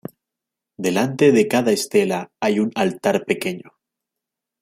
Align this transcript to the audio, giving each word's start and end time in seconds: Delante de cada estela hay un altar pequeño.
Delante 0.85 1.31
de 1.31 1.47
cada 1.47 1.71
estela 1.71 2.31
hay 2.39 2.57
un 2.59 2.71
altar 2.73 3.23
pequeño. 3.23 3.77